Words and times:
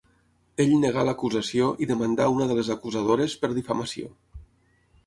Ell 0.63 0.71
negà 0.85 1.03
l'acusació 1.09 1.67
i 1.85 1.89
demandà 1.91 2.27
a 2.31 2.35
una 2.39 2.49
de 2.53 2.59
les 2.61 2.73
acusadores 2.79 3.39
per 3.45 3.53
difamació. 3.61 4.13